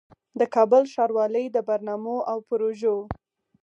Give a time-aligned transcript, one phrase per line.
[0.39, 2.95] د کابل ښاروالۍ د برنامو او پروژو